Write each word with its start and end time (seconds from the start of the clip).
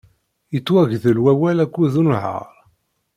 Yettwagdel 0.53 1.17
wawal 1.23 1.57
akked 1.63 1.93
unehhaṛ. 2.01 2.49